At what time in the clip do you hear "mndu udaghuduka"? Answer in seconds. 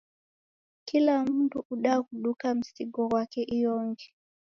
1.31-2.47